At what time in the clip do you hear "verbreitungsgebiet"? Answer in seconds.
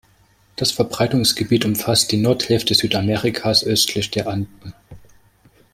0.71-1.63